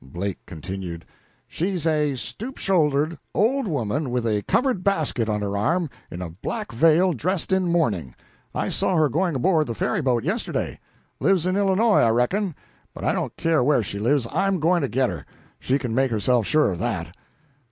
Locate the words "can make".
15.77-16.09